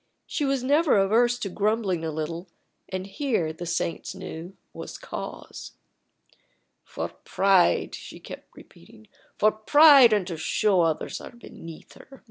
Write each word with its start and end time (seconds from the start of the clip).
She 0.25 0.45
was 0.45 0.63
never 0.63 0.97
averse 0.97 1.37
to 1.37 1.47
grumbling 1.47 2.03
a 2.03 2.09
little, 2.09 2.47
and 2.89 3.05
here, 3.05 3.53
the 3.53 3.67
saints 3.67 4.15
knew, 4.15 4.57
was 4.73 4.97
cause. 4.97 5.73
"For 6.83 7.09
pride," 7.09 7.93
she 7.93 8.19
kept 8.19 8.55
repeating; 8.57 9.05
"for 9.37 9.51
pride, 9.51 10.11
and 10.11 10.25
to 10.25 10.37
show 10.37 10.77
that 10.79 10.85
others 10.89 11.21
are 11.21 11.29
beneath 11.29 11.93
her! 11.93 12.19